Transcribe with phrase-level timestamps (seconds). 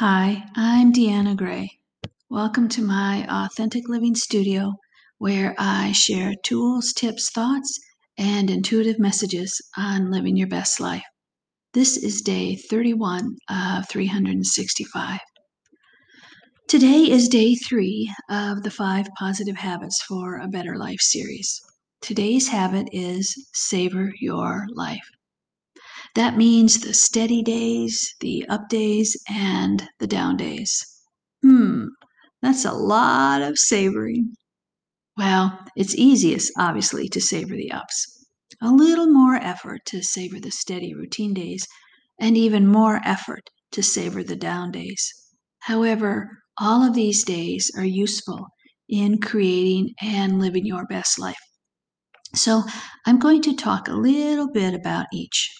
[0.00, 1.70] Hi, I'm Deanna Gray.
[2.30, 4.74] Welcome to my Authentic Living Studio,
[5.18, 7.76] where I share tools, tips, thoughts,
[8.16, 11.02] and intuitive messages on living your best life.
[11.74, 15.18] This is day 31 of 365.
[16.68, 21.60] Today is day three of the Five Positive Habits for a Better Life series.
[22.00, 25.10] Today's habit is savor your life.
[26.14, 30.84] That means the steady days, the up days, and the down days.
[31.42, 31.86] Hmm,
[32.42, 34.34] that's a lot of savoring.
[35.16, 38.26] Well, it's easiest, obviously, to savor the ups.
[38.62, 41.66] A little more effort to savor the steady routine days,
[42.18, 45.12] and even more effort to savor the down days.
[45.60, 48.48] However, all of these days are useful
[48.88, 51.38] in creating and living your best life.
[52.34, 52.64] So,
[53.06, 55.50] I'm going to talk a little bit about each.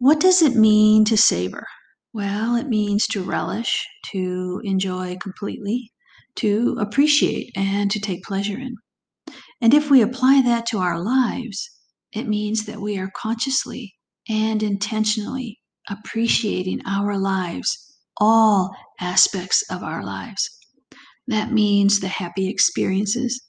[0.00, 1.66] What does it mean to savor?
[2.12, 5.90] Well, it means to relish, to enjoy completely,
[6.36, 8.76] to appreciate, and to take pleasure in.
[9.60, 11.68] And if we apply that to our lives,
[12.12, 13.94] it means that we are consciously
[14.28, 15.58] and intentionally
[15.90, 20.48] appreciating our lives, all aspects of our lives.
[21.26, 23.42] That means the happy experiences,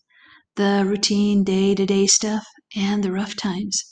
[0.56, 3.84] the routine day to day stuff, and the rough times.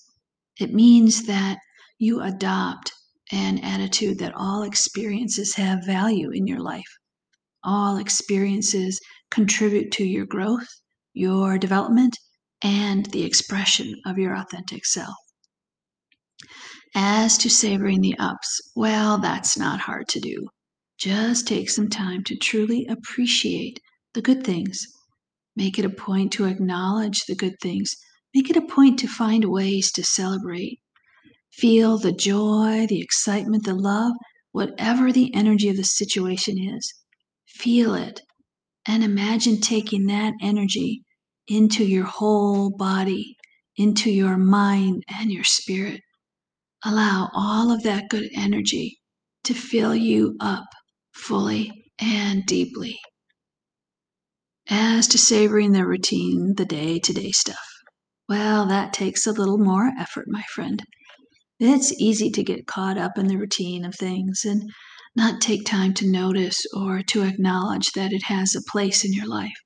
[0.59, 1.59] It means that
[1.97, 2.91] you adopt
[3.31, 6.97] an attitude that all experiences have value in your life.
[7.63, 8.99] All experiences
[9.31, 10.67] contribute to your growth,
[11.13, 12.17] your development,
[12.63, 15.15] and the expression of your authentic self.
[16.95, 20.47] As to savoring the ups, well, that's not hard to do.
[20.97, 23.79] Just take some time to truly appreciate
[24.13, 24.85] the good things.
[25.55, 27.95] Make it a point to acknowledge the good things.
[28.33, 30.79] Make it a point to find ways to celebrate
[31.57, 34.13] Feel the joy, the excitement, the love,
[34.51, 36.93] whatever the energy of the situation is.
[37.47, 38.21] Feel it
[38.87, 41.03] and imagine taking that energy
[41.47, 43.35] into your whole body,
[43.75, 46.01] into your mind and your spirit.
[46.85, 48.99] Allow all of that good energy
[49.45, 50.65] to fill you up
[51.13, 52.99] fully and deeply.
[54.69, 57.67] As to savoring the routine, the day to day stuff,
[58.29, 60.83] well, that takes a little more effort, my friend.
[61.59, 64.71] It's easy to get caught up in the routine of things and
[65.15, 69.25] not take time to notice or to acknowledge that it has a place in your
[69.25, 69.57] life.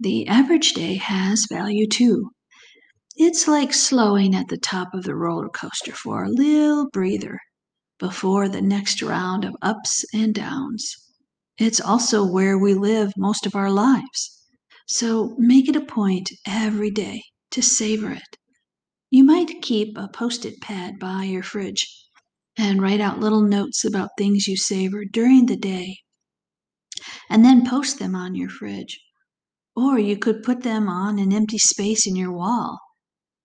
[0.00, 2.30] The average day has value too.
[3.14, 7.38] It's like slowing at the top of the roller coaster for a little breather
[7.98, 10.96] before the next round of ups and downs.
[11.58, 14.46] It's also where we live most of our lives.
[14.86, 18.38] So make it a point every day to savor it
[19.10, 21.86] you might keep a post it pad by your fridge
[22.58, 25.96] and write out little notes about things you savor during the day
[27.30, 29.00] and then post them on your fridge.
[29.76, 32.78] Or you could put them on an empty space in your wall.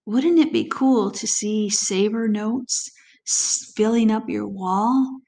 [0.05, 2.89] Wouldn't it be cool to see savor notes
[3.75, 5.19] filling up your wall?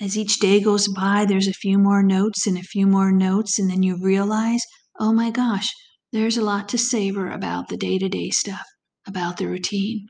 [0.00, 3.58] As each day goes by, there's a few more notes and a few more notes,
[3.58, 4.60] and then you realize,
[5.00, 5.68] oh my gosh,
[6.12, 8.66] there's a lot to savor about the day to day stuff
[9.06, 10.06] about the routine.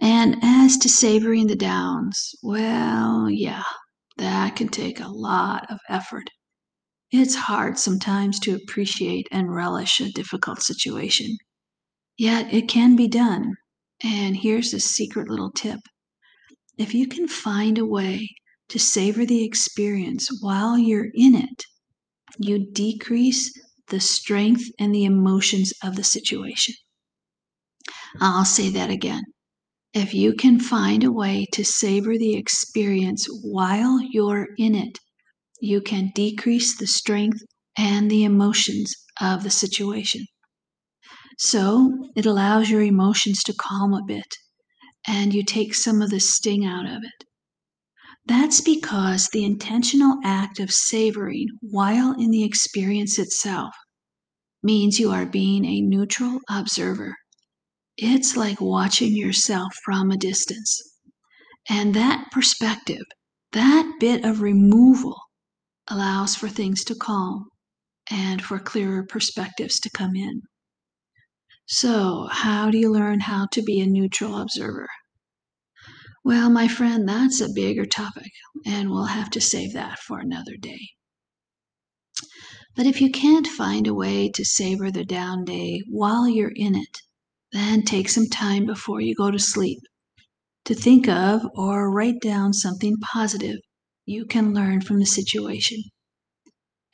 [0.00, 3.64] And as to savoring the downs, well, yeah,
[4.16, 6.28] that can take a lot of effort.
[7.10, 11.36] It's hard sometimes to appreciate and relish a difficult situation.
[12.16, 13.54] Yet it can be done.
[14.02, 15.80] And here's a secret little tip
[16.78, 18.28] if you can find a way
[18.70, 21.64] to savor the experience while you're in it,
[22.38, 23.52] you decrease
[23.88, 26.74] the strength and the emotions of the situation.
[28.20, 29.24] I'll say that again.
[29.94, 34.98] If you can find a way to savor the experience while you're in it,
[35.60, 37.42] you can decrease the strength
[37.76, 40.26] and the emotions of the situation.
[41.38, 44.36] So it allows your emotions to calm a bit
[45.06, 47.26] and you take some of the sting out of it.
[48.24, 53.74] That's because the intentional act of savoring while in the experience itself
[54.62, 57.16] means you are being a neutral observer
[57.96, 60.80] it's like watching yourself from a distance.
[61.68, 63.04] And that perspective,
[63.52, 65.16] that bit of removal,
[65.88, 67.48] allows for things to calm
[68.10, 70.42] and for clearer perspectives to come in.
[71.66, 74.88] So, how do you learn how to be a neutral observer?
[76.24, 78.32] Well, my friend, that's a bigger topic,
[78.64, 80.90] and we'll have to save that for another day.
[82.74, 86.74] But if you can't find a way to savor the down day while you're in
[86.74, 87.02] it,
[87.52, 89.78] then take some time before you go to sleep
[90.64, 93.58] to think of or write down something positive
[94.06, 95.78] you can learn from the situation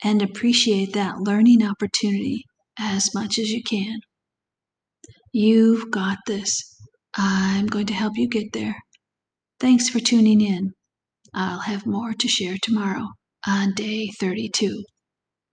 [0.03, 2.43] and appreciate that learning opportunity
[2.77, 3.99] as much as you can.
[5.33, 6.75] You've got this.
[7.15, 8.77] I'm going to help you get there.
[9.59, 10.71] Thanks for tuning in.
[11.33, 13.07] I'll have more to share tomorrow
[13.45, 14.83] on day 32.